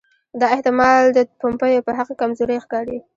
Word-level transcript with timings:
دا 0.39 0.47
احتمال 0.55 1.01
د 1.17 1.19
پومپیو 1.39 1.85
په 1.87 1.91
حق 1.97 2.07
کې 2.11 2.19
کمزوری 2.21 2.57
ښکاري. 2.63 2.97